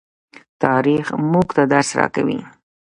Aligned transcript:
تاریخ 0.63 1.05
موږ 1.31 1.47
ته 1.55 1.63
درس 1.71 1.89
راکوي. 1.99 2.39